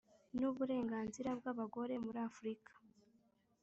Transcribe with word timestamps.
N 0.37 0.39
uburenganzira 0.49 1.29
bw 1.39 1.45
abagore 1.51 1.93
muri 2.05 2.19
afurika 2.29 2.71